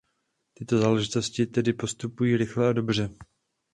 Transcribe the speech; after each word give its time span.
Tyto 0.53 0.77
záležitosti 0.77 1.45
tedy 1.47 1.73
postupují 1.73 2.37
rychle 2.37 2.69
a 2.69 2.73
dobře. 2.73 3.09